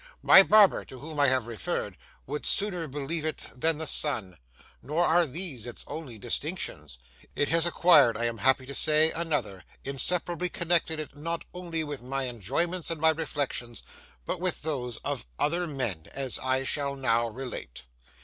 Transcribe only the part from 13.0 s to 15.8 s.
reflections, but with those of other